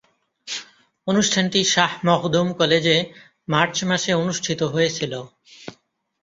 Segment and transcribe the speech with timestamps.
[1.07, 2.97] অনুষ্ঠানটি শাহ মখদুম কলেজে
[3.47, 5.19] মার্চ মাসে অনুষ্ঠিত হয়েছিলো।